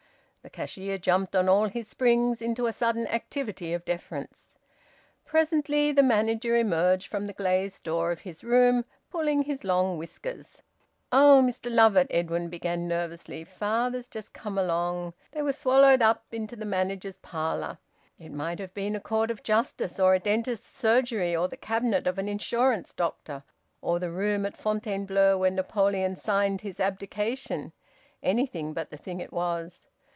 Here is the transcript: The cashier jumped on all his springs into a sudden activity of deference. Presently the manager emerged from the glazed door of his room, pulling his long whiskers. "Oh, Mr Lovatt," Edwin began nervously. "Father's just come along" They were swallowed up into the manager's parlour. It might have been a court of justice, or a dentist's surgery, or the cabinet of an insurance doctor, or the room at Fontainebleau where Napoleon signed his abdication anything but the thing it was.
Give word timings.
The 0.43 0.49
cashier 0.49 0.97
jumped 0.97 1.35
on 1.35 1.47
all 1.47 1.67
his 1.69 1.87
springs 1.87 2.41
into 2.41 2.65
a 2.65 2.73
sudden 2.73 3.05
activity 3.05 3.73
of 3.75 3.85
deference. 3.85 4.55
Presently 5.23 5.91
the 5.91 6.01
manager 6.01 6.55
emerged 6.55 7.05
from 7.05 7.27
the 7.27 7.33
glazed 7.33 7.83
door 7.83 8.09
of 8.11 8.21
his 8.21 8.43
room, 8.43 8.83
pulling 9.11 9.43
his 9.43 9.63
long 9.63 9.99
whiskers. 9.99 10.63
"Oh, 11.11 11.43
Mr 11.45 11.71
Lovatt," 11.71 12.07
Edwin 12.09 12.49
began 12.49 12.87
nervously. 12.87 13.43
"Father's 13.43 14.07
just 14.07 14.33
come 14.33 14.57
along" 14.57 15.13
They 15.31 15.43
were 15.43 15.53
swallowed 15.53 16.01
up 16.01 16.25
into 16.31 16.55
the 16.55 16.65
manager's 16.65 17.19
parlour. 17.19 17.77
It 18.17 18.31
might 18.31 18.57
have 18.57 18.73
been 18.73 18.95
a 18.95 18.99
court 18.99 19.29
of 19.29 19.43
justice, 19.43 19.99
or 19.99 20.15
a 20.15 20.19
dentist's 20.19 20.75
surgery, 20.75 21.35
or 21.35 21.49
the 21.49 21.55
cabinet 21.55 22.07
of 22.07 22.17
an 22.17 22.27
insurance 22.27 22.93
doctor, 22.95 23.43
or 23.79 23.99
the 23.99 24.09
room 24.09 24.47
at 24.47 24.57
Fontainebleau 24.57 25.37
where 25.37 25.51
Napoleon 25.51 26.15
signed 26.15 26.61
his 26.61 26.79
abdication 26.79 27.73
anything 28.23 28.73
but 28.73 28.89
the 28.89 28.97
thing 28.97 29.19
it 29.19 29.31
was. 29.31 29.87